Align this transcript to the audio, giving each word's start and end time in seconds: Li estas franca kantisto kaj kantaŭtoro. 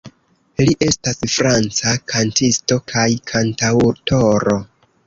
Li 0.69 0.71
estas 0.85 1.19
franca 1.35 1.93
kantisto 2.15 2.79
kaj 2.95 3.07
kantaŭtoro. 3.35 4.63